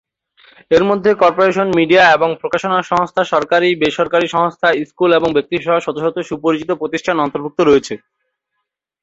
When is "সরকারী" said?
3.33-3.69